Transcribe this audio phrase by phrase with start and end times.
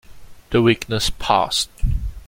[0.49, 1.69] The weakness passed.